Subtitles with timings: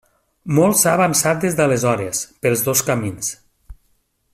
[0.59, 3.33] Molt s'ha avançat des d'aleshores, pels dos camins.